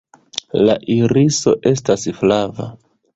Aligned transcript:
La 0.69 0.75
iriso 0.93 1.53
estas 1.73 2.07
flava. 2.23 2.67